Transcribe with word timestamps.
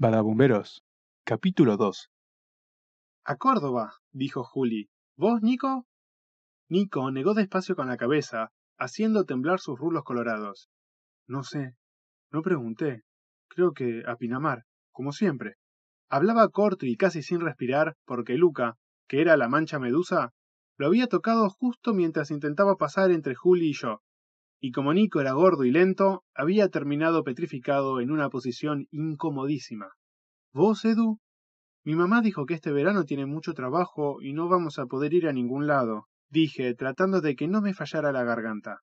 Badabumberos, 0.00 0.84
capítulo 1.24 1.76
2. 1.76 2.08
A 3.24 3.34
Córdoba, 3.34 3.94
dijo 4.12 4.44
Juli. 4.44 4.88
¿Vos, 5.16 5.42
Nico? 5.42 5.86
Nico 6.68 7.10
negó 7.10 7.34
despacio 7.34 7.74
con 7.74 7.88
la 7.88 7.96
cabeza, 7.96 8.52
haciendo 8.78 9.24
temblar 9.24 9.58
sus 9.58 9.76
rulos 9.76 10.04
colorados. 10.04 10.70
No 11.26 11.42
sé. 11.42 11.74
No 12.30 12.42
pregunté. 12.42 13.02
Creo 13.48 13.72
que 13.72 14.04
a 14.06 14.14
Pinamar, 14.14 14.66
como 14.92 15.10
siempre. 15.10 15.56
Hablaba 16.08 16.48
corto 16.50 16.86
y 16.86 16.94
casi 16.94 17.24
sin 17.24 17.40
respirar, 17.40 17.96
porque 18.04 18.34
Luca, 18.34 18.76
que 19.08 19.20
era 19.20 19.36
la 19.36 19.48
mancha 19.48 19.80
medusa, 19.80 20.32
lo 20.76 20.86
había 20.86 21.08
tocado 21.08 21.50
justo 21.50 21.92
mientras 21.92 22.30
intentaba 22.30 22.76
pasar 22.76 23.10
entre 23.10 23.34
Juli 23.34 23.70
y 23.70 23.74
yo. 23.74 24.00
Y 24.60 24.72
como 24.72 24.92
Nico 24.92 25.20
era 25.20 25.32
gordo 25.32 25.64
y 25.64 25.70
lento, 25.70 26.24
había 26.34 26.68
terminado 26.68 27.22
petrificado 27.22 28.00
en 28.00 28.10
una 28.10 28.28
posición 28.28 28.88
incomodísima. 28.90 29.92
¿Vos, 30.52 30.84
Edu? 30.84 31.20
Mi 31.84 31.94
mamá 31.94 32.20
dijo 32.20 32.44
que 32.44 32.54
este 32.54 32.72
verano 32.72 33.04
tiene 33.04 33.24
mucho 33.24 33.54
trabajo 33.54 34.20
y 34.20 34.32
no 34.32 34.48
vamos 34.48 34.78
a 34.78 34.86
poder 34.86 35.14
ir 35.14 35.28
a 35.28 35.32
ningún 35.32 35.66
lado, 35.66 36.08
dije, 36.28 36.74
tratando 36.74 37.20
de 37.20 37.36
que 37.36 37.48
no 37.48 37.60
me 37.60 37.72
fallara 37.72 38.12
la 38.12 38.24
garganta. 38.24 38.80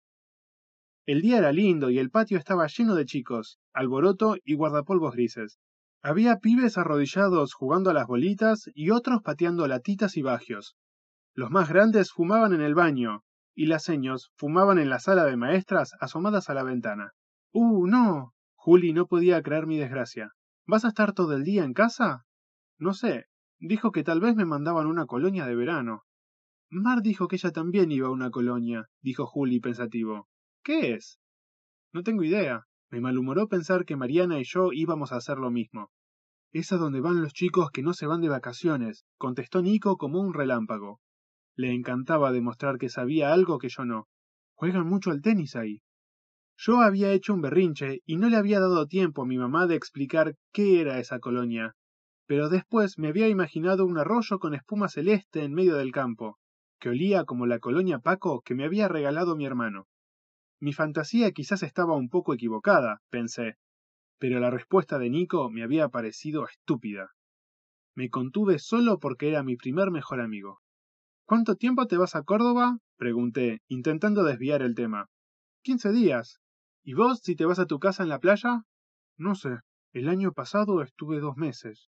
El 1.06 1.22
día 1.22 1.38
era 1.38 1.52
lindo 1.52 1.90
y 1.92 2.00
el 2.00 2.10
patio 2.10 2.38
estaba 2.38 2.68
lleno 2.68 2.96
de 2.96 3.06
chicos, 3.06 3.60
alboroto 3.74 4.38
y 4.44 4.56
guardapolvos 4.56 5.14
grises. 5.14 5.60
Había 6.02 6.38
pibes 6.38 6.78
arrodillados 6.78 7.54
jugando 7.54 7.90
a 7.90 7.94
las 7.94 8.08
bolitas 8.08 8.72
y 8.74 8.90
otros 8.90 9.22
pateando 9.22 9.68
latitas 9.68 10.18
y 10.18 10.22
bagios. 10.22 10.76
Los 11.34 11.52
más 11.52 11.70
grandes 11.70 12.12
fumaban 12.12 12.54
en 12.54 12.62
el 12.62 12.74
baño, 12.74 13.24
y 13.56 13.68
las 13.68 13.84
seños 13.84 14.32
fumaban 14.36 14.78
en 14.78 14.90
la 14.90 15.00
sala 15.00 15.24
de 15.24 15.38
maestras 15.38 15.94
asomadas 16.00 16.50
a 16.50 16.54
la 16.54 16.64
ventana. 16.64 17.14
¡Uh, 17.52 17.88
no! 17.88 18.34
Juli 18.56 18.94
no 18.94 19.08
podía 19.08 19.42
creer 19.42 19.66
mi 19.66 19.78
desgracia. 19.78 20.32
¿Vas 20.68 20.86
a 20.86 20.90
estar 20.90 21.14
todo 21.14 21.34
el 21.34 21.44
día 21.44 21.64
en 21.64 21.74
casa? 21.74 22.26
No 22.78 22.94
sé. 22.94 23.26
Dijo 23.60 23.92
que 23.92 24.04
tal 24.04 24.20
vez 24.20 24.36
me 24.36 24.46
mandaban 24.46 24.88
una 24.88 25.06
colonia 25.06 25.46
de 25.46 25.56
verano. 25.56 26.04
Mar 26.70 27.02
dijo 27.02 27.28
que 27.28 27.38
ella 27.38 27.52
también 27.52 27.92
iba 27.92 28.08
a 28.08 28.12
una 28.12 28.32
colonia, 28.32 28.88
dijo 29.02 29.26
Juli 29.26 29.60
pensativo. 29.60 30.28
¿Qué 30.64 30.94
es? 30.94 31.20
No 31.94 32.04
tengo 32.04 32.24
idea. 32.24 32.66
Me 32.90 33.00
malhumoró 33.00 33.48
pensar 33.48 33.86
que 33.86 33.96
Mariana 33.96 34.40
y 34.40 34.44
yo 34.44 34.72
íbamos 34.74 35.12
a 35.12 35.18
hacer 35.18 35.38
lo 35.38 35.52
mismo. 35.52 35.92
Es 36.52 36.72
a 36.72 36.78
donde 36.78 37.02
van 37.02 37.22
los 37.22 37.34
chicos 37.34 37.70
que 37.72 37.82
no 37.82 37.94
se 37.94 38.08
van 38.08 38.22
de 38.22 38.30
vacaciones, 38.30 39.06
contestó 39.18 39.62
Nico 39.62 39.98
como 39.98 40.20
un 40.20 40.34
relámpago. 40.34 41.00
Le 41.56 41.74
encantaba 41.74 42.32
demostrar 42.32 42.78
que 42.78 42.90
sabía 42.90 43.34
algo 43.34 43.60
que 43.60 43.70
yo 43.70 43.86
no. 43.86 44.08
Juegan 44.54 44.88
mucho 44.88 45.12
al 45.12 45.22
tenis 45.22 45.56
ahí. 45.56 45.82
Yo 46.58 46.82
había 46.82 47.12
hecho 47.12 47.34
un 47.34 47.42
berrinche 47.42 48.02
y 48.06 48.18
no 48.18 48.30
le 48.30 48.38
había 48.38 48.60
dado 48.60 48.88
tiempo 48.88 49.24
a 49.24 49.26
mi 49.26 49.38
mamá 49.38 49.68
de 49.68 49.76
explicar 49.76 50.36
qué 50.54 50.82
era 50.82 51.00
esa 51.00 51.20
colonia, 51.20 51.76
pero 52.26 52.50
después 52.50 52.98
me 52.98 53.10
había 53.10 53.28
imaginado 53.28 53.86
un 53.86 53.98
arroyo 53.98 54.40
con 54.40 54.54
espuma 54.54 54.88
celeste 54.88 55.44
en 55.44 55.54
medio 55.54 55.76
del 55.76 55.92
campo, 55.92 56.40
que 56.80 56.90
olía 56.90 57.26
como 57.26 57.46
la 57.46 57.60
colonia 57.60 58.00
Paco 58.00 58.42
que 58.42 58.56
me 58.56 58.66
había 58.66 58.88
regalado 58.88 59.36
mi 59.36 59.46
hermano. 59.46 59.88
Mi 60.60 60.74
fantasía 60.74 61.32
quizás 61.32 61.64
estaba 61.64 61.96
un 61.96 62.10
poco 62.10 62.34
equivocada, 62.34 63.02
pensé, 63.10 63.58
pero 64.18 64.40
la 64.40 64.50
respuesta 64.50 64.98
de 64.98 65.10
Nico 65.10 65.50
me 65.50 65.64
había 65.64 65.90
parecido 65.90 66.48
estúpida. 66.48 67.12
Me 67.96 68.10
contuve 68.10 68.60
solo 68.60 69.00
porque 69.00 69.28
era 69.30 69.44
mi 69.44 69.56
primer 69.58 69.92
mejor 69.92 70.22
amigo. 70.22 70.62
¿Cuánto 71.26 71.56
tiempo 71.56 71.88
te 71.88 71.98
vas 71.98 72.16
a 72.16 72.22
Córdoba? 72.22 72.78
pregunté, 72.98 73.62
intentando 73.68 74.24
desviar 74.24 74.62
el 74.62 74.76
tema. 74.76 75.10
Quince 75.64 75.92
días. 75.92 76.40
¿Y 76.84 76.94
vos 76.94 77.22
si 77.24 77.36
te 77.36 77.46
vas 77.46 77.58
a 77.58 77.66
tu 77.66 77.80
casa 77.80 78.04
en 78.04 78.10
la 78.10 78.20
playa? 78.20 78.62
No 79.18 79.34
sé. 79.34 79.58
El 79.92 80.08
año 80.08 80.34
pasado 80.34 80.84
estuve 80.84 81.20
dos 81.20 81.36
meses. 81.36 81.90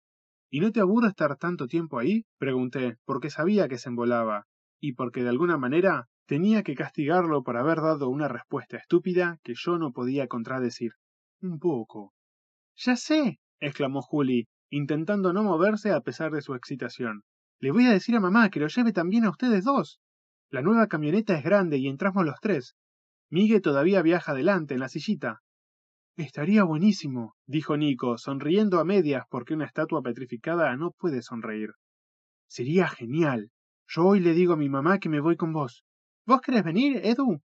¿Y 0.51 0.59
no 0.59 0.73
te 0.73 0.81
aburre 0.81 1.07
estar 1.07 1.37
tanto 1.37 1.69
tiempo 1.69 2.01
ahí? 2.01 2.25
pregunté, 2.39 2.97
porque 3.05 3.31
sabía 3.31 3.69
que 3.69 3.79
se 3.79 3.91
embolaba, 3.91 4.47
y 4.81 4.95
porque 4.95 5.23
de 5.23 5.29
alguna 5.29 5.59
manera 5.59 6.09
tenía 6.27 6.65
que 6.65 6.75
castigarlo 6.75 7.45
por 7.45 7.57
haber 7.57 7.77
dado 7.83 8.09
una 8.09 8.27
respuesta 8.27 8.79
estúpida 8.79 9.39
que 9.45 9.55
yo 9.55 9.79
no 9.79 9.93
podía 9.93 10.27
contradecir. 10.27 10.95
Un 11.41 11.61
poco. 11.61 12.15
Ya 12.75 12.97
sé, 12.97 13.39
exclamó 13.61 14.03
Juli, 14.03 14.49
intentando 14.71 15.33
no 15.33 15.45
moverse 15.45 15.93
a 15.93 16.01
pesar 16.01 16.33
de 16.33 16.43
su 16.43 16.57
excitación. 16.57 17.23
Le 17.61 17.71
voy 17.71 17.87
a 17.87 17.93
decir 17.93 18.17
a 18.17 18.21
mamá 18.21 18.49
que 18.49 18.59
lo 18.59 18.69
lleve 18.69 18.93
también 18.93 19.25
a 19.25 19.31
ustedes 19.31 19.65
dos. 19.65 20.01
La 20.51 20.63
nueva 20.63 20.87
camioneta 20.87 21.37
es 21.37 21.45
grande 21.45 21.77
y 21.77 21.89
entramos 21.89 22.25
los 22.25 22.41
tres. 22.41 22.75
Migue 23.29 23.61
todavía 23.61 24.01
viaja 24.01 24.33
adelante 24.33 24.75
en 24.75 24.81
la 24.81 24.89
sillita. 24.89 25.43
Estaría 26.17 26.65
buenísimo, 26.65 27.35
dijo 27.47 27.77
Nico, 27.77 28.17
sonriendo 28.17 28.81
a 28.81 28.85
medias 28.85 29.25
porque 29.31 29.55
una 29.55 29.67
estatua 29.67 30.03
petrificada 30.03 30.75
no 30.77 30.93
puede 30.93 31.23
sonreír. 31.23 31.71
Sería 32.49 32.89
genial. 32.89 33.51
Yo 33.87 34.07
hoy 34.07 34.21
le 34.21 34.33
digo 34.33 34.55
a 34.55 34.57
mi 34.57 34.69
mamá 34.69 34.99
que 34.99 35.09
me 35.11 35.21
voy 35.21 35.37
con 35.37 35.53
vos. 35.53 35.85
¿Vos 36.27 36.41
querés 36.41 36.65
venir, 36.65 37.01
Edu? 37.05 37.43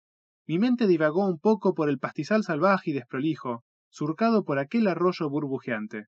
Mi 0.46 0.58
mente 0.58 0.88
divagó 0.88 1.26
un 1.26 1.38
poco 1.38 1.74
por 1.74 1.88
el 1.88 2.00
pastizal 2.00 2.42
salvaje 2.42 2.90
y 2.90 2.94
desprolijo, 2.94 3.62
surcado 3.88 4.44
por 4.44 4.58
aquel 4.58 4.88
arroyo 4.88 5.30
burbujeante. 5.30 6.06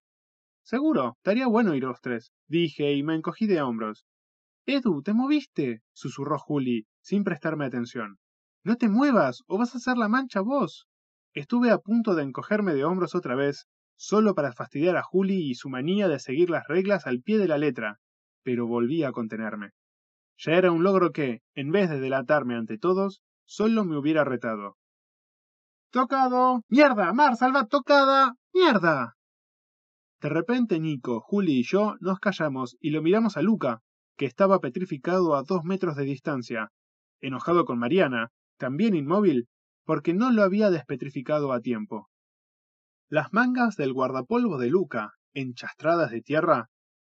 Seguro, 0.63 1.15
estaría 1.17 1.47
bueno 1.47 1.75
ir 1.75 1.83
los 1.83 2.01
tres, 2.01 2.33
dije 2.47 2.93
y 2.93 3.03
me 3.03 3.15
encogí 3.15 3.47
de 3.47 3.61
hombros. 3.63 4.07
Edu, 4.65 5.03
¿te 5.03 5.13
moviste? 5.13 5.83
susurró 5.93 6.39
Juli, 6.39 6.87
sin 7.01 7.25
prestarme 7.25 7.65
atención. 7.65 8.19
No 8.65 8.77
te 8.77 8.89
muevas, 8.89 9.43
o 9.49 9.59
vas 9.59 9.75
a 9.75 9.79
hacer 9.79 9.97
la 9.97 10.09
mancha 10.09 10.41
vos. 10.41 10.87
Estuve 11.35 11.71
a 11.71 11.79
punto 11.79 12.15
de 12.15 12.23
encogerme 12.23 12.75
de 12.75 12.85
hombros 12.85 13.15
otra 13.17 13.35
vez, 13.35 13.67
solo 13.97 14.35
para 14.35 14.53
fastidiar 14.53 14.97
a 14.97 15.03
Juli 15.03 15.51
y 15.51 15.55
su 15.55 15.69
manía 15.69 16.07
de 16.07 16.21
seguir 16.21 16.49
las 16.49 16.67
reglas 16.69 17.07
al 17.07 17.23
pie 17.23 17.39
de 17.39 17.49
la 17.49 17.59
letra, 17.59 17.99
pero 18.45 18.67
volví 18.67 19.03
a 19.03 19.13
contenerme. 19.13 19.71
Ya 20.39 20.53
era 20.53 20.71
un 20.71 20.85
logro 20.85 21.11
que, 21.11 21.41
en 21.55 21.73
vez 21.73 21.91
de 21.91 22.01
delatarme 22.01 22.55
ante 22.55 22.79
todos, 22.79 23.23
solo 23.45 23.85
me 23.85 23.97
hubiera 23.97 24.25
retado. 24.25 24.77
¡Tocado! 25.91 26.63
¡Mierda! 26.69 27.13
¡Mar, 27.13 27.37
salva 27.37 27.67
tocada! 27.67 28.35
¡Mierda! 28.55 29.17
De 30.23 30.29
repente 30.29 30.79
Nico, 30.79 31.21
Juli 31.21 31.59
y 31.59 31.63
yo 31.65 31.97
nos 31.99 32.21
callamos 32.21 32.77
y 32.81 32.91
lo 32.91 33.03
miramos 33.03 33.37
a 33.37 33.43
Luca, 33.43 33.81
que 34.17 34.25
estaba 34.25 34.61
petrificado 34.61 35.35
a 35.35 35.43
dos 35.43 35.65
metros 35.65 35.97
de 35.97 36.05
distancia, 36.05 36.69
enojado 37.21 37.65
con 37.65 37.81
Mariana, 37.81 38.29
también 38.57 38.95
inmóvil, 38.95 39.49
porque 39.85 40.15
no 40.15 40.31
lo 40.31 40.45
había 40.45 40.71
despetrificado 40.71 41.53
a 41.53 41.61
tiempo. 41.61 42.09
Las 43.09 43.33
mangas 43.33 43.75
del 43.75 43.93
guardapolvo 43.93 44.59
de 44.59 44.71
Luca, 44.71 45.15
enchastradas 45.35 46.13
de 46.13 46.23
tierra, 46.23 46.69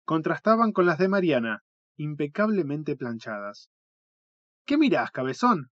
contrastaban 0.05 0.73
con 0.73 0.85
las 0.85 0.99
de 0.99 1.09
Mariana, 1.09 1.61
impecablemente 1.97 2.95
planchadas. 2.95 3.71
¿Qué 4.67 4.77
mirás, 4.77 5.13
cabezón? 5.13 5.71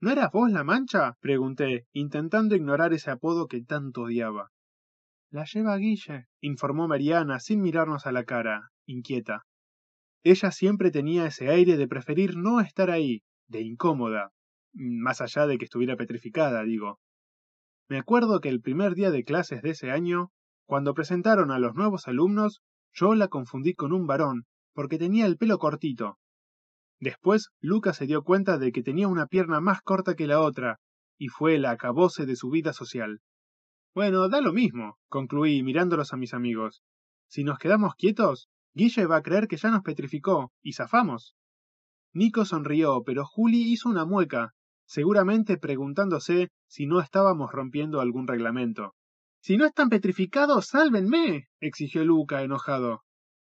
¿No 0.00 0.10
eras 0.10 0.30
vos 0.32 0.50
la 0.50 0.64
mancha? 0.64 1.16
pregunté, 1.20 1.86
intentando 1.92 2.54
ignorar 2.56 2.92
ese 2.92 3.10
apodo 3.10 3.46
que 3.46 3.62
tanto 3.62 4.02
odiaba. 4.02 4.50
La 5.30 5.44
lleva 5.44 5.76
Guille, 5.76 6.26
informó 6.40 6.88
Mariana 6.88 7.38
sin 7.38 7.60
mirarnos 7.60 8.06
a 8.06 8.12
la 8.12 8.24
cara, 8.24 8.70
inquieta. 8.86 9.44
Ella 10.22 10.50
siempre 10.50 10.90
tenía 10.90 11.26
ese 11.26 11.50
aire 11.50 11.76
de 11.76 11.86
preferir 11.86 12.36
no 12.36 12.60
estar 12.60 12.90
ahí, 12.90 13.22
de 13.46 13.60
incómoda, 13.60 14.32
más 14.72 15.20
allá 15.20 15.46
de 15.46 15.58
que 15.58 15.66
estuviera 15.66 15.96
petrificada, 15.96 16.62
digo. 16.62 16.98
Me 17.90 17.98
acuerdo 17.98 18.40
que 18.40 18.48
el 18.48 18.62
primer 18.62 18.94
día 18.94 19.10
de 19.10 19.24
clases 19.24 19.60
de 19.60 19.70
ese 19.70 19.90
año, 19.90 20.30
cuando 20.66 20.94
presentaron 20.94 21.50
a 21.50 21.58
los 21.58 21.74
nuevos 21.74 22.08
alumnos, 22.08 22.62
yo 22.94 23.14
la 23.14 23.28
confundí 23.28 23.74
con 23.74 23.92
un 23.92 24.06
varón, 24.06 24.46
porque 24.72 24.98
tenía 24.98 25.26
el 25.26 25.36
pelo 25.36 25.58
cortito. 25.58 26.18
Después, 27.00 27.50
Lucas 27.60 27.96
se 27.96 28.06
dio 28.06 28.22
cuenta 28.22 28.56
de 28.56 28.72
que 28.72 28.82
tenía 28.82 29.08
una 29.08 29.26
pierna 29.26 29.60
más 29.60 29.82
corta 29.82 30.14
que 30.14 30.26
la 30.26 30.40
otra, 30.40 30.78
y 31.18 31.28
fue 31.28 31.56
el 31.56 31.66
acabose 31.66 32.24
de 32.24 32.34
su 32.34 32.48
vida 32.48 32.72
social. 32.72 33.20
Bueno, 33.94 34.28
da 34.28 34.40
lo 34.40 34.52
mismo, 34.52 34.98
concluí 35.08 35.62
mirándolos 35.62 36.12
a 36.12 36.16
mis 36.16 36.34
amigos. 36.34 36.82
Si 37.28 37.44
nos 37.44 37.58
quedamos 37.58 37.94
quietos, 37.94 38.48
Guille 38.74 39.06
va 39.06 39.16
a 39.16 39.22
creer 39.22 39.48
que 39.48 39.56
ya 39.56 39.70
nos 39.70 39.82
petrificó, 39.82 40.52
y 40.62 40.72
zafamos. 40.74 41.34
Nico 42.12 42.44
sonrió, 42.44 43.02
pero 43.04 43.24
Juli 43.24 43.72
hizo 43.72 43.88
una 43.88 44.04
mueca, 44.04 44.54
seguramente 44.86 45.58
preguntándose 45.58 46.50
si 46.66 46.86
no 46.86 47.00
estábamos 47.00 47.52
rompiendo 47.52 48.00
algún 48.00 48.26
reglamento. 48.26 48.94
Si 49.40 49.56
no 49.56 49.64
están 49.66 49.88
petrificados, 49.88 50.66
sálvenme, 50.66 51.48
exigió 51.60 52.04
Luca, 52.04 52.42
enojado. 52.42 53.02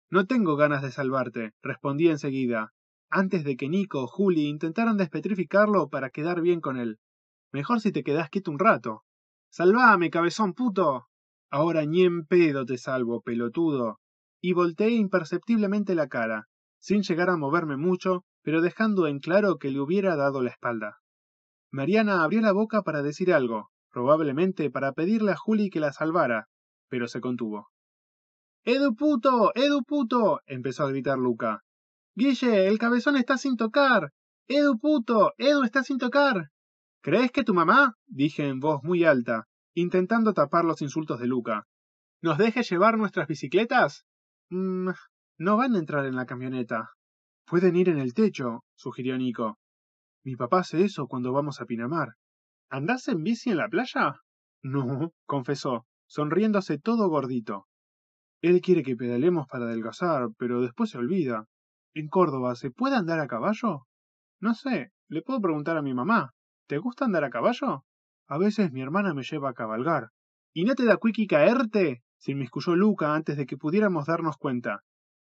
No 0.10 0.26
tengo 0.26 0.56
ganas 0.56 0.82
de 0.82 0.92
salvarte, 0.92 1.54
respondí 1.62 2.08
enseguida, 2.10 2.74
antes 3.10 3.44
de 3.44 3.56
que 3.56 3.70
Nico 3.70 4.04
o 4.04 4.08
Juli 4.08 4.48
intentaran 4.48 4.98
despetrificarlo 4.98 5.90
para 5.90 6.10
quedar 6.10 6.42
bien 6.42 6.62
con 6.62 6.78
él. 6.78 6.98
Mejor 7.52 7.82
si 7.82 7.92
te 7.92 8.04
quedás 8.04 8.30
quieto 8.30 8.52
un 8.52 8.60
rato. 8.60 9.04
¡Salvame, 9.50 10.10
cabezón 10.10 10.54
puto! 10.54 11.08
Ahora 11.50 11.86
ni 11.86 12.04
en 12.04 12.26
pedo 12.26 12.66
te 12.66 12.78
salvo, 12.78 13.22
pelotudo. 13.22 14.00
Y 14.42 14.54
volteé 14.54 14.92
imperceptiblemente 14.92 15.96
la 15.96 16.08
cara, 16.08 16.48
sin 16.80 17.02
llegar 17.02 17.30
a 17.30 17.38
moverme 17.38 17.76
mucho, 17.76 18.24
pero 18.42 18.62
dejando 18.62 19.08
en 19.08 19.20
claro 19.20 19.58
que 19.58 19.72
le 19.72 19.80
hubiera 19.80 20.16
dado 20.16 20.42
la 20.42 20.52
espalda. 20.52 20.98
Mariana 21.72 22.24
abrió 22.24 22.42
la 22.42 22.52
boca 22.52 22.84
para 22.84 23.02
decir 23.02 23.34
algo, 23.34 23.70
probablemente 23.92 24.70
para 24.70 24.94
pedirle 24.94 25.32
a 25.32 25.36
Juli 25.36 25.70
que 25.70 25.80
la 25.80 25.92
salvara, 25.92 26.48
pero 26.88 27.08
se 27.08 27.20
contuvo. 27.20 27.70
¡Edu 28.64 28.96
puto! 28.96 29.52
¡Edu 29.56 29.84
puto! 29.84 30.42
empezó 30.46 30.84
a 30.84 30.90
gritar 30.90 31.18
Luca. 31.18 31.64
Guille, 32.16 32.68
el 32.68 32.78
cabezón 32.78 33.16
está 33.16 33.38
sin 33.38 33.58
tocar. 33.58 34.12
Edu 34.48 34.78
puto, 34.78 35.34
Edu 35.38 35.64
está 35.64 35.84
sin 35.84 35.98
tocar. 35.98 36.50
¿Crees 37.02 37.32
que 37.32 37.44
tu 37.44 37.54
mamá? 37.54 37.94
dije 38.08 38.48
en 38.48 38.60
voz 38.60 38.84
muy 38.84 39.06
alta, 39.06 39.48
intentando 39.74 40.34
tapar 40.34 40.66
los 40.66 40.82
insultos 40.82 41.20
de 41.20 41.28
Luca. 41.28 41.66
¿Nos 42.22 42.38
deje 42.38 42.62
llevar 42.64 42.98
nuestras 42.98 43.28
bicicletas? 43.28 44.06
Mmm, 44.50 44.90
no 45.38 45.56
van 45.56 45.76
a 45.76 45.80
entrar 45.80 46.06
en 46.06 46.16
la 46.16 46.26
camioneta. 46.26 46.92
Pueden 47.46 47.78
ir 47.78 47.88
en 47.88 48.00
el 48.00 48.14
techo, 48.14 48.66
sugirió 48.76 49.18
Nico. 49.18 49.58
Mi 50.26 50.36
papá 50.36 50.60
hace 50.60 50.84
eso 50.84 51.08
cuando 51.08 51.32
vamos 51.32 51.62
a 51.62 51.66
Pinamar. 51.66 52.16
¿Andás 52.70 53.08
en 53.08 53.24
bici 53.24 53.50
en 53.50 53.58
la 53.58 53.70
playa? 53.70 54.16
No, 54.62 55.14
confesó, 55.26 55.86
sonriéndose 56.06 56.78
todo 56.78 57.08
gordito. 57.08 57.68
Él 58.42 58.60
quiere 58.60 58.84
que 58.84 58.98
pedalemos 58.98 59.48
para 59.48 59.66
adelgazar, 59.66 60.28
pero 60.38 60.62
después 60.62 60.90
se 60.90 60.98
olvida. 60.98 61.46
En 61.94 62.10
Córdoba, 62.10 62.56
¿se 62.56 62.72
puede 62.72 62.98
andar 62.98 63.22
a 63.22 63.28
caballo? 63.28 63.88
No 64.42 64.54
sé, 64.54 64.92
le 65.08 65.22
puedo 65.22 65.40
preguntar 65.40 65.78
a 65.78 65.82
mi 65.82 65.94
mamá. 65.94 66.34
¿Te 66.70 66.78
gusta 66.78 67.06
andar 67.06 67.24
a 67.24 67.32
caballo? 67.32 67.84
A 68.28 68.38
veces 68.38 68.72
mi 68.72 68.82
hermana 68.82 69.16
me 69.16 69.24
lleva 69.24 69.50
a 69.50 69.54
cabalgar. 69.56 70.12
¿Y 70.54 70.66
no 70.66 70.76
te 70.76 70.86
da 70.86 70.98
cuiqui 70.98 71.26
caerte? 71.26 72.04
se 72.20 72.34
inmiscuyó 72.34 72.76
Luca 72.76 73.16
antes 73.16 73.38
de 73.38 73.48
que 73.48 73.58
pudiéramos 73.58 74.06
darnos 74.06 74.38
cuenta. 74.38 74.84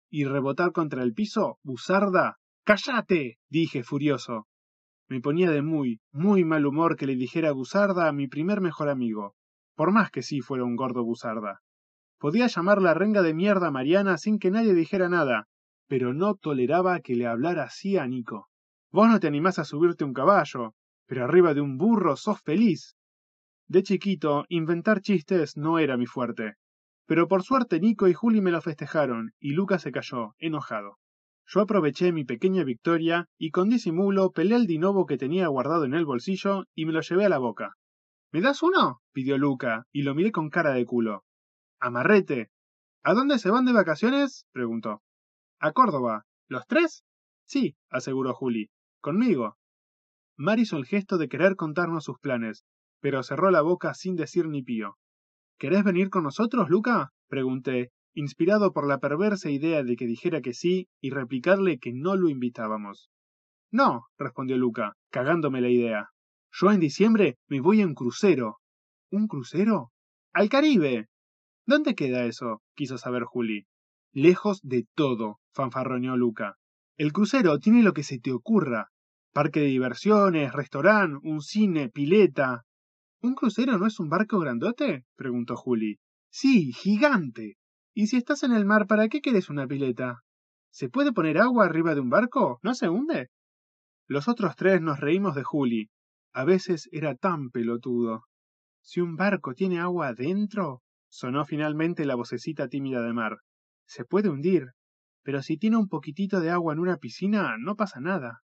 ¿Y 0.10 0.26
rebotar 0.26 0.74
contra 0.74 1.02
el 1.02 1.14
piso? 1.14 1.58
¡Busarda! 1.64 2.40
¡Cállate! 2.66 3.38
dije 3.48 3.84
furioso. 3.84 4.48
Me 5.08 5.22
ponía 5.22 5.50
de 5.50 5.62
muy, 5.62 6.02
muy 6.12 6.44
mal 6.44 6.66
humor 6.66 6.98
que 6.98 7.08
le 7.08 7.16
dijera 7.16 7.54
Busarda 7.54 8.10
a 8.10 8.12
mi 8.12 8.28
primer 8.28 8.60
mejor 8.60 8.90
amigo, 8.90 9.36
por 9.76 9.94
más 9.94 10.12
que 10.12 10.24
sí 10.24 10.42
fuera 10.42 10.66
un 10.66 10.76
gordo 10.76 11.06
Busarda. 11.06 11.62
Podía 12.18 12.48
llamar 12.48 12.82
la 12.82 12.94
renga 12.94 13.22
de 13.22 13.34
mierda 13.34 13.72
Mariana 13.72 14.18
sin 14.18 14.40
que 14.40 14.52
nadie 14.52 14.74
dijera 14.74 15.08
nada, 15.08 15.48
pero 15.88 16.14
no 16.14 16.36
toleraba 16.36 17.00
que 17.00 17.16
le 17.16 17.28
hablara 17.28 17.64
así 17.64 17.96
a 17.96 18.06
Nico. 18.08 18.50
Vos 18.92 19.08
no 19.08 19.22
te 19.22 19.28
animás 19.28 19.58
a 19.58 19.64
subirte 19.64 20.04
un 20.04 20.14
caballo, 20.14 20.74
pero 21.10 21.26
arriba 21.26 21.56
de 21.56 21.62
un 21.62 21.80
burro 21.80 22.16
sos 22.16 22.40
feliz. 22.40 22.96
De 23.68 23.82
chiquito, 23.82 24.46
inventar 24.48 25.02
chistes 25.02 25.58
no 25.58 25.80
era 25.80 25.98
mi 25.98 26.06
fuerte. 26.06 26.54
Pero 27.08 27.28
por 27.28 27.42
suerte 27.42 27.80
Nico 27.80 28.08
y 28.08 28.14
Juli 28.14 28.42
me 28.42 28.52
lo 28.52 28.62
festejaron, 28.62 29.34
y 29.40 29.54
Lucas 29.54 29.82
se 29.82 29.92
cayó, 29.92 30.36
enojado. 30.38 31.00
Yo 31.48 31.62
aproveché 31.62 32.12
mi 32.12 32.26
pequeña 32.26 32.64
victoria 32.64 33.26
y 33.40 33.50
con 33.50 33.70
disimulo 33.70 34.32
pelé 34.32 34.56
el 34.56 34.68
dinovo 34.68 35.08
que 35.08 35.18
tenía 35.18 35.48
guardado 35.48 35.86
en 35.86 35.96
el 35.96 36.06
bolsillo 36.06 36.66
y 36.76 36.86
me 36.86 36.94
lo 36.94 37.02
llevé 37.02 37.26
a 37.26 37.30
la 37.30 37.40
boca. 37.40 37.74
¿Me 38.32 38.42
das 38.42 38.62
uno? 38.62 39.02
pidió 39.12 39.40
Luca, 39.40 39.88
y 39.92 40.04
lo 40.04 40.14
miré 40.14 40.32
con 40.32 40.52
cara 40.52 40.74
de 40.74 40.86
culo. 40.86 41.24
Amarrete. 41.80 42.52
¿A 43.02 43.16
dónde 43.16 43.40
se 43.40 43.50
van 43.50 43.66
de 43.66 43.74
vacaciones? 43.74 44.46
preguntó. 44.52 45.02
A 45.60 45.72
Córdoba. 45.72 46.28
¿Los 46.48 46.68
tres? 46.68 47.04
Sí, 47.48 47.76
aseguró 47.90 48.36
Juli. 48.36 48.70
Conmigo. 49.02 49.59
Mar 50.40 50.58
hizo 50.58 50.78
el 50.78 50.86
gesto 50.86 51.18
de 51.18 51.28
querer 51.28 51.58
contarnos 51.58 52.06
sus 52.06 52.18
planes, 52.18 52.64
pero 53.02 53.24
cerró 53.24 53.52
la 53.52 53.62
boca 53.62 53.94
sin 53.94 54.16
decir 54.16 54.48
ni 54.48 54.64
pío. 54.64 54.96
¿Querés 55.58 55.84
venir 55.84 56.10
con 56.10 56.24
nosotros, 56.24 56.70
Luca? 56.70 57.12
pregunté, 57.28 57.92
inspirado 58.14 58.72
por 58.72 58.88
la 58.88 59.00
perversa 59.00 59.50
idea 59.50 59.84
de 59.84 59.98
que 59.98 60.08
dijera 60.08 60.40
que 60.40 60.54
sí 60.54 60.88
y 61.02 61.10
replicarle 61.10 61.78
que 61.78 61.92
no 61.94 62.16
lo 62.16 62.30
invitábamos. 62.30 63.10
No, 63.70 64.06
respondió 64.18 64.58
Luca, 64.58 64.94
cagándome 65.12 65.60
la 65.60 65.68
idea. 65.68 66.08
Yo 66.54 66.72
en 66.72 66.80
diciembre 66.80 67.38
me 67.50 67.60
voy 67.60 67.82
en 67.82 67.94
crucero. 67.94 68.60
¿Un 69.12 69.28
crucero? 69.28 69.92
¡Al 70.32 70.48
Caribe! 70.48 71.10
¿Dónde 71.66 71.96
queda 71.96 72.24
eso? 72.24 72.62
quiso 72.76 72.98
saber 72.98 73.24
Juli. 73.24 73.68
Lejos 74.14 74.62
de 74.64 74.86
todo, 74.96 75.40
fanfarroneó 75.54 76.16
Luca. 76.16 76.56
El 76.96 77.12
crucero 77.12 77.60
tiene 77.60 77.84
lo 77.84 77.92
que 77.92 78.04
se 78.04 78.20
te 78.20 78.32
ocurra. 78.32 78.90
Parque 79.32 79.60
de 79.60 79.68
diversiones, 79.68 80.54
restaurante, 80.54 81.20
un 81.24 81.42
cine, 81.42 81.90
pileta. 81.90 82.64
¿Un 83.22 83.36
crucero 83.36 83.78
no 83.78 83.86
es 83.86 84.00
un 84.00 84.10
barco 84.10 84.40
grandote? 84.40 85.06
preguntó 85.16 85.56
Juli. 85.56 86.00
Sí, 86.32 86.74
gigante. 86.74 87.58
¿Y 87.94 88.08
si 88.08 88.18
estás 88.18 88.44
en 88.44 88.54
el 88.54 88.66
mar, 88.66 88.88
para 88.88 89.08
qué 89.08 89.22
quieres 89.22 89.50
una 89.50 89.68
pileta? 89.68 90.22
¿Se 90.72 90.90
puede 90.90 91.12
poner 91.12 91.38
agua 91.38 91.66
arriba 91.66 91.94
de 91.94 92.02
un 92.02 92.10
barco? 92.10 92.60
¿No 92.64 92.74
se 92.74 92.90
hunde? 92.90 93.30
Los 94.08 94.28
otros 94.28 94.56
tres 94.56 94.82
nos 94.82 95.00
reímos 95.00 95.36
de 95.36 95.44
Juli. 95.44 95.90
A 96.34 96.44
veces 96.44 96.90
era 96.92 97.16
tan 97.16 97.50
pelotudo. 97.50 98.24
Si 98.82 99.02
un 99.02 99.16
barco 99.16 99.54
tiene 99.54 99.80
agua 99.80 100.08
adentro, 100.08 100.82
sonó 101.08 101.46
finalmente 101.46 102.06
la 102.06 102.16
vocecita 102.16 102.68
tímida 102.68 103.02
de 103.02 103.14
Mar. 103.14 103.38
Se 103.86 104.06
puede 104.06 104.30
hundir, 104.30 104.68
pero 105.24 105.44
si 105.44 105.58
tiene 105.58 105.78
un 105.78 105.88
poquitito 105.88 106.40
de 106.40 106.50
agua 106.50 106.74
en 106.74 106.80
una 106.80 106.98
piscina, 106.98 107.56
no 107.60 107.76
pasa 107.76 108.00
nada. 108.00 108.42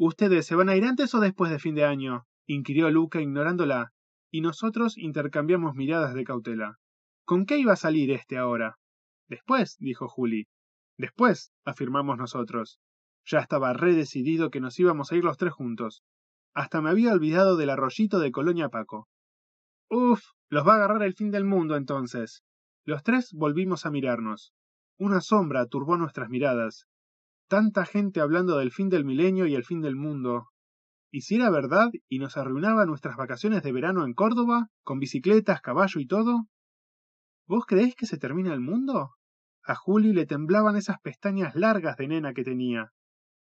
¿Ustedes 0.00 0.46
se 0.46 0.54
van 0.54 0.68
a 0.68 0.76
ir 0.76 0.84
antes 0.84 1.12
o 1.14 1.20
después 1.20 1.50
de 1.50 1.58
fin 1.58 1.74
de 1.74 1.84
año? 1.84 2.24
inquirió 2.46 2.88
Luca 2.88 3.20
ignorándola, 3.20 3.92
y 4.30 4.42
nosotros 4.42 4.96
intercambiamos 4.96 5.74
miradas 5.74 6.14
de 6.14 6.22
cautela. 6.22 6.78
¿Con 7.24 7.46
qué 7.46 7.58
iba 7.58 7.72
a 7.72 7.76
salir 7.76 8.12
este 8.12 8.38
ahora? 8.38 8.78
Después, 9.28 9.76
dijo 9.80 10.08
Juli. 10.08 10.46
Después, 10.96 11.52
afirmamos 11.64 12.16
nosotros. 12.16 12.78
Ya 13.26 13.40
estaba 13.40 13.72
redecidido 13.72 14.50
que 14.50 14.60
nos 14.60 14.78
íbamos 14.78 15.10
a 15.10 15.16
ir 15.16 15.24
los 15.24 15.36
tres 15.36 15.52
juntos. 15.52 16.04
Hasta 16.54 16.80
me 16.80 16.90
había 16.90 17.12
olvidado 17.12 17.56
del 17.56 17.70
arroyito 17.70 18.20
de 18.20 18.30
Colonia 18.30 18.68
Paco. 18.68 19.08
Uf, 19.90 20.22
los 20.48 20.66
va 20.66 20.74
a 20.74 20.76
agarrar 20.76 21.02
el 21.02 21.14
fin 21.14 21.32
del 21.32 21.44
mundo 21.44 21.76
entonces. 21.76 22.44
Los 22.84 23.02
tres 23.02 23.32
volvimos 23.32 23.84
a 23.84 23.90
mirarnos. 23.90 24.54
Una 24.96 25.20
sombra 25.20 25.66
turbó 25.66 25.96
nuestras 25.96 26.28
miradas. 26.28 26.86
Tanta 27.48 27.86
gente 27.86 28.20
hablando 28.20 28.58
del 28.58 28.70
fin 28.70 28.90
del 28.90 29.06
milenio 29.06 29.46
y 29.46 29.54
el 29.54 29.64
fin 29.64 29.80
del 29.80 29.96
mundo. 29.96 30.48
¿Y 31.10 31.22
si 31.22 31.36
era 31.36 31.48
verdad 31.48 31.88
y 32.06 32.18
nos 32.18 32.36
arruinaba 32.36 32.84
nuestras 32.84 33.16
vacaciones 33.16 33.62
de 33.62 33.72
verano 33.72 34.04
en 34.04 34.12
Córdoba, 34.12 34.68
con 34.84 34.98
bicicletas, 34.98 35.62
caballo 35.62 35.98
y 35.98 36.06
todo? 36.06 36.46
¿Vos 37.46 37.64
creéis 37.64 37.96
que 37.96 38.04
se 38.04 38.18
termina 38.18 38.52
el 38.52 38.60
mundo? 38.60 39.14
A 39.64 39.74
Juli 39.74 40.12
le 40.12 40.26
temblaban 40.26 40.76
esas 40.76 41.00
pestañas 41.00 41.54
largas 41.54 41.96
de 41.96 42.08
nena 42.08 42.34
que 42.34 42.44
tenía. 42.44 42.92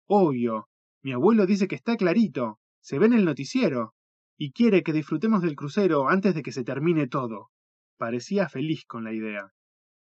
Obvio. 0.05 0.67
Mi 1.01 1.13
abuelo 1.13 1.45
dice 1.45 1.69
que 1.69 1.75
está 1.75 1.95
clarito. 1.95 2.59
Se 2.81 2.99
ve 2.99 3.05
en 3.05 3.13
el 3.13 3.23
noticiero 3.23 3.93
y 4.37 4.51
quiere 4.51 4.83
que 4.83 4.91
disfrutemos 4.91 5.41
del 5.41 5.55
crucero 5.55 6.09
antes 6.09 6.35
de 6.35 6.43
que 6.43 6.51
se 6.51 6.65
termine 6.65 7.07
todo. 7.07 7.51
Parecía 7.97 8.49
feliz 8.49 8.83
con 8.85 9.05
la 9.05 9.13
idea. 9.13 9.53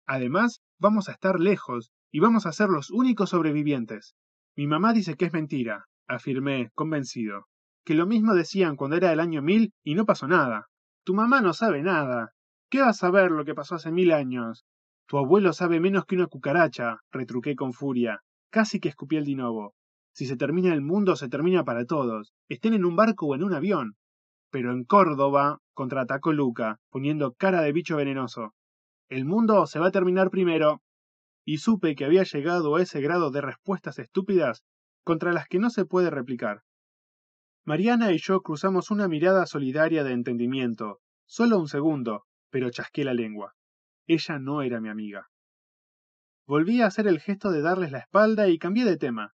Además, 0.06 0.62
vamos 0.79 1.09
a 1.09 1.12
estar 1.12 1.41
lejos 1.41 1.91
y 2.10 2.20
vamos 2.20 2.46
a 2.46 2.53
ser 2.53 2.69
los 2.69 2.91
únicos 2.91 3.31
sobrevivientes. 3.31 4.15
Mi 4.56 4.67
mamá 4.67 4.93
dice 4.93 5.15
que 5.17 5.27
es 5.27 5.32
mentira, 5.32 5.86
afirmé, 6.06 6.70
convencido. 6.74 7.46
Que 7.84 7.94
lo 7.94 8.06
mismo 8.06 8.34
decían 8.34 8.77
cuando 8.77 8.96
era 8.96 9.12
el 9.12 9.20
año 9.20 9.43
mil 9.43 9.72
y 9.84 9.94
no 9.94 10.05
pasó 10.05 10.27
nada. 10.27 10.67
Tu 11.05 11.15
mamá 11.15 11.41
no 11.41 11.53
sabe 11.53 11.82
nada. 11.82 12.32
¿Qué 12.70 12.81
vas 12.81 12.91
a 12.91 13.06
saber 13.06 13.31
lo 13.31 13.44
que 13.44 13.55
pasó 13.55 13.77
hace 13.77 13.91
mil 13.91 14.12
años? 14.12 14.67
Tu 15.06 15.17
abuelo 15.17 15.55
sabe 15.55 15.81
menos 15.81 16.05
que 16.05 16.17
una 16.17 16.27
cucaracha, 16.27 16.98
retruqué 17.10 17.56
con 17.56 17.72
furia. 17.72 18.20
Casi 18.50 18.79
que 18.79 18.91
escupí 18.91 19.17
el 19.17 19.24
dinovo. 19.24 19.74
Si 20.12 20.27
se 20.27 20.36
termina 20.36 20.74
el 20.74 20.82
mundo, 20.82 21.17
se 21.17 21.29
termina 21.29 21.65
para 21.65 21.86
todos. 21.86 22.34
Estén 22.48 22.74
en 22.74 22.84
un 22.84 22.96
barco 22.96 23.27
o 23.27 23.34
en 23.34 23.43
un 23.43 23.55
avión. 23.55 23.96
Pero 24.50 24.72
en 24.72 24.84
Córdoba, 24.84 25.60
contraatacó 25.72 26.32
Luca, 26.32 26.79
poniendo 26.91 27.32
cara 27.34 27.62
de 27.62 27.72
bicho 27.72 27.96
venenoso. 27.96 28.55
El 29.08 29.24
mundo 29.24 29.67
se 29.67 29.79
va 29.79 29.86
a 29.86 29.91
terminar 29.93 30.29
primero. 30.29 30.82
Y 31.50 31.56
supe 31.56 31.94
que 31.94 32.05
había 32.05 32.24
llegado 32.24 32.76
a 32.76 32.82
ese 32.82 33.00
grado 33.00 33.31
de 33.31 33.40
respuestas 33.40 33.98
estúpidas 33.98 34.67
contra 35.02 35.32
las 35.32 35.48
que 35.48 35.58
no 35.58 35.70
se 35.70 35.86
puede 35.86 36.10
replicar. 36.10 36.60
Mariana 37.64 38.12
y 38.12 38.19
yo 38.19 38.43
cruzamos 38.43 38.90
una 38.90 39.08
mirada 39.08 39.46
solidaria 39.46 40.05
de 40.05 40.12
entendimiento, 40.12 41.00
solo 41.24 41.58
un 41.58 41.67
segundo, 41.67 42.26
pero 42.50 42.69
chasqué 42.69 43.02
la 43.02 43.14
lengua. 43.14 43.55
Ella 44.06 44.38
no 44.38 44.60
era 44.60 44.82
mi 44.82 44.90
amiga. 44.90 45.31
Volví 46.46 46.82
a 46.82 46.86
hacer 46.88 47.06
el 47.06 47.19
gesto 47.19 47.50
de 47.50 47.62
darles 47.62 47.93
la 47.93 48.00
espalda 48.00 48.48
y 48.48 48.58
cambié 48.58 48.84
de 48.84 48.98
tema. 48.98 49.32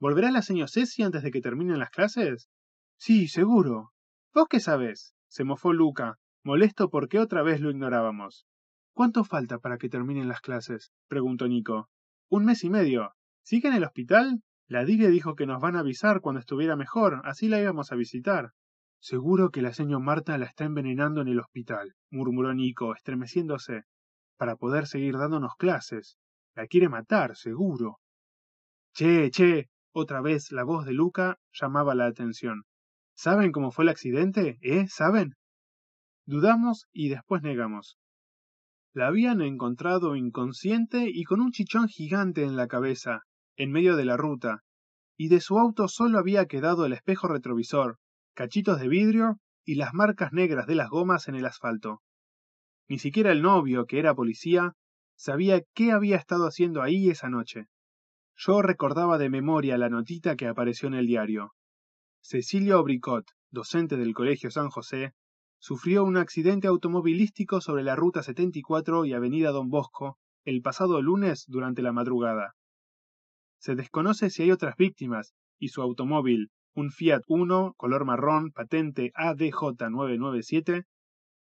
¿Volverá 0.00 0.32
la 0.32 0.42
señora 0.42 0.66
Ceci 0.66 1.04
antes 1.04 1.22
de 1.22 1.30
que 1.30 1.40
terminen 1.40 1.78
las 1.78 1.90
clases? 1.90 2.48
Sí, 2.96 3.28
seguro. 3.28 3.92
¿Vos 4.34 4.46
qué 4.50 4.58
sabés? 4.58 5.14
se 5.28 5.44
mofó 5.44 5.72
Luca, 5.72 6.18
molesto 6.42 6.90
porque 6.90 7.20
otra 7.20 7.44
vez 7.44 7.60
lo 7.60 7.70
ignorábamos. 7.70 8.44
¿Cuánto 8.94 9.24
falta 9.24 9.58
para 9.58 9.76
que 9.76 9.88
terminen 9.88 10.28
las 10.28 10.40
clases? 10.40 10.92
preguntó 11.08 11.48
Nico. 11.48 11.88
Un 12.30 12.44
mes 12.44 12.62
y 12.62 12.70
medio. 12.70 13.12
¿Sigue 13.42 13.66
en 13.66 13.74
el 13.74 13.82
hospital? 13.82 14.42
La 14.68 14.84
Dire 14.84 15.08
dijo 15.08 15.34
que 15.34 15.46
nos 15.46 15.60
van 15.60 15.74
a 15.74 15.80
avisar 15.80 16.20
cuando 16.20 16.38
estuviera 16.38 16.76
mejor, 16.76 17.20
así 17.24 17.48
la 17.48 17.60
íbamos 17.60 17.90
a 17.90 17.96
visitar. 17.96 18.52
Seguro 19.00 19.50
que 19.50 19.62
la 19.62 19.74
señora 19.74 20.02
Marta 20.02 20.38
la 20.38 20.46
está 20.46 20.64
envenenando 20.64 21.20
en 21.20 21.28
el 21.28 21.40
hospital, 21.40 21.96
murmuró 22.08 22.54
Nico, 22.54 22.94
estremeciéndose, 22.94 23.82
para 24.38 24.54
poder 24.54 24.86
seguir 24.86 25.18
dándonos 25.18 25.56
clases. 25.56 26.16
La 26.54 26.68
quiere 26.68 26.88
matar, 26.88 27.36
seguro. 27.36 27.98
Che, 28.94 29.30
che. 29.30 29.68
Otra 29.92 30.20
vez 30.20 30.52
la 30.52 30.62
voz 30.62 30.86
de 30.86 30.92
Luca 30.92 31.38
llamaba 31.52 31.96
la 31.96 32.06
atención. 32.06 32.62
¿Saben 33.16 33.50
cómo 33.50 33.72
fue 33.72 33.84
el 33.84 33.90
accidente? 33.90 34.58
¿Eh? 34.60 34.86
¿Saben? 34.88 35.34
Dudamos 36.26 36.86
y 36.92 37.08
después 37.08 37.42
negamos. 37.42 37.98
La 38.94 39.08
habían 39.08 39.42
encontrado 39.42 40.14
inconsciente 40.14 41.10
y 41.12 41.24
con 41.24 41.40
un 41.40 41.50
chichón 41.50 41.88
gigante 41.88 42.44
en 42.44 42.54
la 42.54 42.68
cabeza, 42.68 43.22
en 43.56 43.72
medio 43.72 43.96
de 43.96 44.04
la 44.04 44.16
ruta, 44.16 44.62
y 45.16 45.26
de 45.28 45.40
su 45.40 45.58
auto 45.58 45.88
solo 45.88 46.20
había 46.20 46.46
quedado 46.46 46.86
el 46.86 46.92
espejo 46.92 47.26
retrovisor, 47.26 47.98
cachitos 48.34 48.78
de 48.78 48.86
vidrio 48.86 49.40
y 49.64 49.74
las 49.74 49.94
marcas 49.94 50.32
negras 50.32 50.68
de 50.68 50.76
las 50.76 50.90
gomas 50.90 51.26
en 51.26 51.34
el 51.34 51.44
asfalto. 51.44 52.02
Ni 52.88 53.00
siquiera 53.00 53.32
el 53.32 53.42
novio, 53.42 53.86
que 53.86 53.98
era 53.98 54.14
policía, 54.14 54.74
sabía 55.16 55.62
qué 55.74 55.90
había 55.90 56.16
estado 56.16 56.46
haciendo 56.46 56.80
ahí 56.80 57.10
esa 57.10 57.28
noche. 57.28 57.66
Yo 58.36 58.62
recordaba 58.62 59.18
de 59.18 59.28
memoria 59.28 59.76
la 59.76 59.88
notita 59.88 60.36
que 60.36 60.46
apareció 60.46 60.86
en 60.86 60.94
el 60.94 61.06
diario. 61.08 61.52
Cecilio 62.20 62.78
Obricot, 62.78 63.26
docente 63.50 63.96
del 63.96 64.14
Colegio 64.14 64.52
San 64.52 64.68
José, 64.68 65.14
sufrió 65.64 66.04
un 66.04 66.18
accidente 66.18 66.66
automovilístico 66.66 67.62
sobre 67.62 67.84
la 67.84 67.96
Ruta 67.96 68.22
74 68.22 69.06
y 69.06 69.14
Avenida 69.14 69.50
Don 69.50 69.70
Bosco 69.70 70.18
el 70.44 70.60
pasado 70.60 71.00
lunes 71.00 71.46
durante 71.48 71.80
la 71.80 71.90
madrugada. 71.90 72.52
Se 73.58 73.74
desconoce 73.74 74.28
si 74.28 74.42
hay 74.42 74.50
otras 74.50 74.76
víctimas 74.76 75.32
y 75.58 75.68
su 75.68 75.80
automóvil, 75.80 76.50
un 76.74 76.90
Fiat 76.90 77.22
Uno 77.28 77.72
color 77.78 78.04
marrón 78.04 78.50
patente 78.50 79.10
ADJ997, 79.14 80.84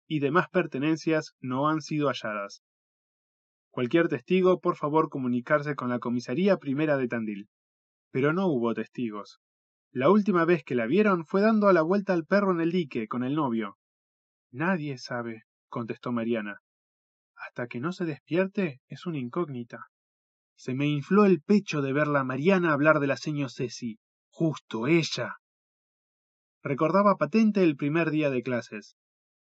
y 0.06 0.18
demás 0.18 0.50
pertenencias 0.50 1.32
no 1.40 1.70
han 1.70 1.80
sido 1.80 2.08
halladas. 2.08 2.62
Cualquier 3.70 4.08
testigo, 4.08 4.60
por 4.60 4.76
favor, 4.76 5.08
comunicarse 5.08 5.74
con 5.74 5.88
la 5.88 5.98
comisaría 5.98 6.58
primera 6.58 6.98
de 6.98 7.08
Tandil. 7.08 7.48
Pero 8.10 8.34
no 8.34 8.48
hubo 8.48 8.74
testigos. 8.74 9.40
La 9.92 10.10
última 10.10 10.44
vez 10.44 10.62
que 10.62 10.74
la 10.74 10.84
vieron 10.84 11.24
fue 11.24 11.40
dando 11.40 11.68
a 11.68 11.72
la 11.72 11.80
vuelta 11.80 12.12
al 12.12 12.26
perro 12.26 12.52
en 12.52 12.60
el 12.60 12.70
dique 12.70 13.08
con 13.08 13.24
el 13.24 13.34
novio. 13.34 13.78
Nadie 14.52 14.98
sabe, 14.98 15.44
contestó 15.68 16.12
Mariana. 16.12 16.60
Hasta 17.36 17.68
que 17.68 17.80
no 17.80 17.92
se 17.92 18.04
despierte 18.04 18.80
es 18.88 19.06
una 19.06 19.18
incógnita. 19.18 19.86
Se 20.56 20.74
me 20.74 20.86
infló 20.86 21.24
el 21.24 21.40
pecho 21.40 21.80
de 21.80 21.92
verla 21.92 22.24
Mariana 22.24 22.72
hablar 22.72 23.00
de 23.00 23.06
la 23.06 23.16
seño 23.16 23.48
Ceci. 23.48 23.98
Justo 24.30 24.86
ella. 24.86 25.36
Recordaba 26.62 27.16
patente 27.16 27.62
el 27.62 27.76
primer 27.76 28.10
día 28.10 28.30
de 28.30 28.42
clases. 28.42 28.96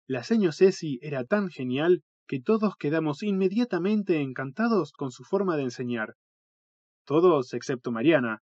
La 0.05 0.23
seño 0.23 0.51
Ceci 0.51 0.99
era 1.01 1.23
tan 1.23 1.49
genial 1.49 2.03
que 2.27 2.39
todos 2.41 2.75
quedamos 2.75 3.23
inmediatamente 3.23 4.21
encantados 4.21 4.91
con 4.91 5.11
su 5.11 5.23
forma 5.23 5.57
de 5.57 5.63
enseñar. 5.63 6.15
Todos 7.05 7.53
excepto 7.53 7.91
Mariana, 7.91 8.41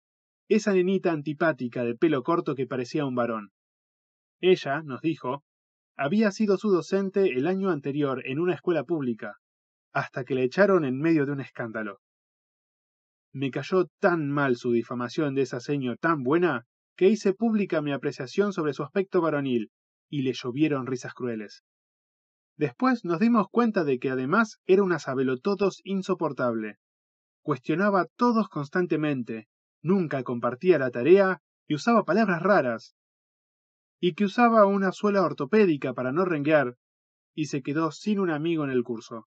esa 0.48 0.72
nenita 0.72 1.12
antipática 1.12 1.84
de 1.84 1.94
pelo 1.94 2.22
corto 2.22 2.54
que 2.54 2.66
parecía 2.66 3.06
un 3.06 3.14
varón. 3.14 3.52
Ella, 4.40 4.82
nos 4.82 5.00
dijo, 5.00 5.44
había 5.98 6.30
sido 6.30 6.56
su 6.56 6.70
docente 6.70 7.36
el 7.36 7.46
año 7.46 7.70
anterior 7.70 8.22
en 8.24 8.38
una 8.38 8.54
escuela 8.54 8.84
pública, 8.84 9.36
hasta 9.92 10.24
que 10.24 10.36
le 10.36 10.44
echaron 10.44 10.84
en 10.84 10.98
medio 10.98 11.26
de 11.26 11.32
un 11.32 11.40
escándalo. 11.40 11.98
Me 13.32 13.50
cayó 13.50 13.86
tan 13.98 14.30
mal 14.30 14.56
su 14.56 14.72
difamación 14.72 15.34
de 15.34 15.42
esa 15.42 15.60
seño 15.60 15.96
tan 15.96 16.22
buena 16.22 16.66
que 16.96 17.08
hice 17.08 17.34
pública 17.34 17.82
mi 17.82 17.92
apreciación 17.92 18.52
sobre 18.52 18.74
su 18.74 18.84
aspecto 18.84 19.20
varonil, 19.20 19.70
y 20.08 20.22
le 20.22 20.32
llovieron 20.32 20.86
risas 20.86 21.14
crueles. 21.14 21.64
Después 22.56 23.04
nos 23.04 23.18
dimos 23.18 23.46
cuenta 23.50 23.84
de 23.84 23.98
que 23.98 24.10
además 24.10 24.58
era 24.66 24.82
una 24.82 24.98
sabelotodos 24.98 25.80
insoportable. 25.84 26.76
Cuestionaba 27.42 28.02
a 28.02 28.06
todos 28.16 28.48
constantemente, 28.48 29.48
nunca 29.82 30.22
compartía 30.22 30.78
la 30.78 30.90
tarea 30.90 31.40
y 31.66 31.74
usaba 31.74 32.04
palabras 32.04 32.42
raras. 32.42 32.94
Y 34.00 34.14
que 34.14 34.24
usaba 34.24 34.66
una 34.66 34.92
suela 34.92 35.22
ortopédica 35.22 35.92
para 35.94 36.12
no 36.12 36.24
renguear, 36.24 36.76
y 37.34 37.46
se 37.46 37.62
quedó 37.62 37.90
sin 37.90 38.20
un 38.20 38.30
amigo 38.30 38.64
en 38.64 38.70
el 38.70 38.82
curso. 38.82 39.26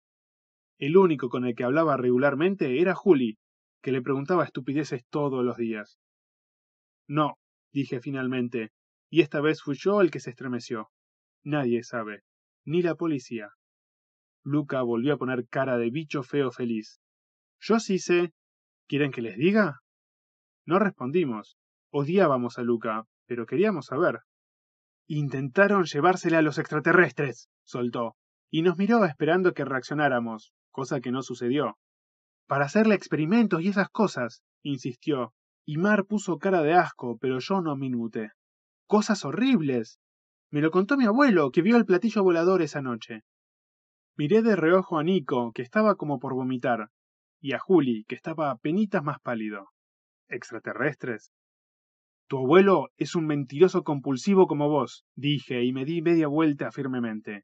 El 0.77 0.97
único 0.97 1.29
con 1.29 1.45
el 1.45 1.55
que 1.55 1.63
hablaba 1.63 1.97
regularmente 1.97 2.81
era 2.81 2.95
Juli, 2.95 3.37
que 3.81 3.91
le 3.91 4.01
preguntaba 4.01 4.45
estupideces 4.45 5.05
todos 5.09 5.43
los 5.43 5.57
días. 5.57 5.99
No, 7.07 7.37
dije 7.71 7.99
finalmente, 7.99 8.71
y 9.09 9.21
esta 9.21 9.41
vez 9.41 9.61
fui 9.61 9.75
yo 9.77 10.01
el 10.01 10.11
que 10.11 10.19
se 10.19 10.29
estremeció. 10.29 10.89
Nadie 11.43 11.83
sabe 11.83 12.23
ni 12.65 12.81
la 12.81 12.95
policía. 12.95 13.51
Luca 14.43 14.81
volvió 14.81 15.13
a 15.13 15.17
poner 15.17 15.47
cara 15.47 15.77
de 15.77 15.89
bicho 15.89 16.23
feo 16.23 16.51
feliz. 16.51 16.99
Yo 17.59 17.79
sí 17.79 17.99
sé. 17.99 18.33
¿Quieren 18.87 19.11
que 19.11 19.21
les 19.21 19.37
diga? 19.37 19.81
No 20.65 20.79
respondimos. 20.79 21.57
Odiábamos 21.91 22.57
a 22.57 22.63
Luca, 22.63 23.05
pero 23.25 23.45
queríamos 23.45 23.87
saber. 23.87 24.19
Intentaron 25.07 25.83
llevársela 25.83 26.39
a 26.39 26.41
los 26.41 26.57
extraterrestres, 26.57 27.49
soltó, 27.63 28.15
y 28.49 28.61
nos 28.61 28.77
miró 28.77 29.03
esperando 29.05 29.53
que 29.53 29.65
reaccionáramos, 29.65 30.53
cosa 30.71 31.01
que 31.01 31.11
no 31.11 31.21
sucedió. 31.21 31.77
Para 32.47 32.65
hacerle 32.65 32.95
experimentos 32.95 33.61
y 33.61 33.69
esas 33.69 33.89
cosas, 33.89 34.43
insistió, 34.61 35.33
y 35.65 35.77
Mar 35.77 36.05
puso 36.05 36.37
cara 36.37 36.61
de 36.61 36.73
asco, 36.73 37.17
pero 37.19 37.39
yo 37.39 37.61
no 37.61 37.75
me 37.75 37.87
inmuté. 37.87 38.31
Cosas 38.85 39.25
horribles. 39.25 39.99
Me 40.51 40.61
lo 40.61 40.71
contó 40.71 40.97
mi 40.97 41.05
abuelo, 41.05 41.51
que 41.51 41.61
vio 41.61 41.77
el 41.77 41.85
platillo 41.85 42.23
volador 42.23 42.61
esa 42.61 42.81
noche. 42.81 43.23
Miré 44.15 44.41
de 44.41 44.55
reojo 44.55 44.99
a 44.99 45.03
Nico, 45.03 45.51
que 45.53 45.63
estaba 45.63 45.95
como 45.95 46.19
por 46.19 46.33
vomitar, 46.33 46.89
y 47.41 47.53
a 47.53 47.59
Juli, 47.59 48.05
que 48.07 48.15
estaba 48.15 48.55
penitas 48.57 49.03
más 49.03 49.19
pálido. 49.19 49.69
¿Extraterrestres? 50.29 51.33
Tu 52.27 52.37
abuelo 52.37 52.89
es 52.97 53.15
un 53.15 53.27
mentiroso 53.27 53.83
compulsivo 53.83 54.47
como 54.47 54.69
vos, 54.69 55.05
dije, 55.15 55.63
y 55.63 55.73
me 55.73 55.85
di 55.85 56.01
media 56.01 56.27
vuelta 56.27 56.71
firmemente. 56.71 57.43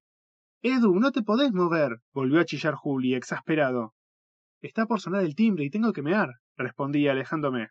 Edu, 0.61 0.99
no 0.99 1.11
te 1.11 1.21
podés 1.21 1.53
mover, 1.53 1.99
volvió 2.13 2.39
a 2.39 2.45
chillar 2.45 2.75
Juli, 2.75 3.13
exasperado. 3.13 3.93
Está 4.61 4.85
por 4.85 4.99
sonar 4.99 5.23
el 5.23 5.35
timbre 5.35 5.63
y 5.65 5.69
tengo 5.69 5.93
que 5.93 6.01
mear, 6.01 6.29
respondí 6.57 7.07
alejándome. 7.07 7.69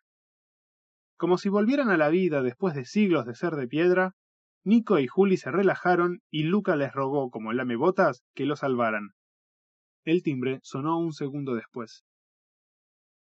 Como 1.16 1.36
si 1.36 1.48
volvieran 1.48 1.90
a 1.90 1.96
la 1.96 2.08
vida 2.08 2.42
después 2.42 2.74
de 2.74 2.84
siglos 2.84 3.26
de 3.26 3.34
ser 3.34 3.56
de 3.56 3.66
piedra, 3.66 4.14
Nico 4.64 4.98
y 4.98 5.06
Juli 5.06 5.36
se 5.36 5.50
relajaron 5.50 6.20
y 6.30 6.44
Luca 6.44 6.76
les 6.76 6.92
rogó 6.92 7.30
como 7.30 7.52
lamebotas 7.52 8.22
que 8.34 8.46
lo 8.46 8.56
salvaran. 8.56 9.10
El 10.04 10.22
timbre 10.22 10.60
sonó 10.62 10.98
un 10.98 11.12
segundo 11.12 11.54
después. 11.54 12.04